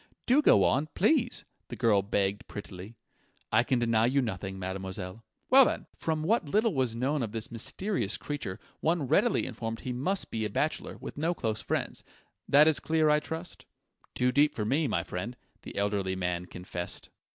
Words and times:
"Do 0.25 0.41
go 0.41 0.63
on 0.63 0.87
please!" 0.95 1.45
the 1.67 1.75
girl 1.75 2.01
begged 2.01 2.47
prettily. 2.47 2.95
"I 3.51 3.61
can 3.61 3.77
deny 3.77 4.07
you 4.07 4.19
nothing, 4.19 4.57
mademoiselle.... 4.57 5.23
Well, 5.51 5.63
then! 5.65 5.85
From 5.95 6.23
what 6.23 6.49
little 6.49 6.73
was 6.73 6.95
known 6.95 7.21
of 7.21 7.33
this 7.33 7.51
mysterious 7.51 8.17
creature, 8.17 8.59
one 8.79 9.07
readily 9.07 9.45
inferred 9.45 9.81
he 9.81 9.93
must 9.93 10.31
be 10.31 10.43
a 10.43 10.49
bachelor, 10.49 10.97
with 10.97 11.19
no 11.19 11.35
close 11.35 11.61
friends. 11.61 12.03
That 12.49 12.67
is 12.67 12.79
clear, 12.79 13.11
I 13.11 13.19
trust?" 13.19 13.67
"Too 14.15 14.31
deep 14.31 14.55
for 14.55 14.65
me, 14.65 14.87
my 14.87 15.03
friend," 15.03 15.37
the 15.61 15.77
elderly 15.77 16.15
man 16.15 16.47
confessed. 16.47 17.11